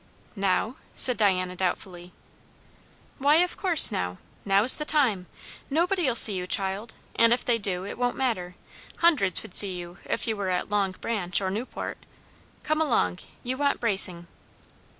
[0.35, 2.11] "Now?" said Diana doubtfully.
[3.19, 4.17] "Why, of course now!
[4.45, 5.27] Now's the time.
[5.69, 8.55] Nobody'll see you, child; and if they do, it won't matter.
[8.97, 11.99] Hundreds would see you if you were at Long Branch or Newport.
[12.63, 14.25] Come along; you want bracing."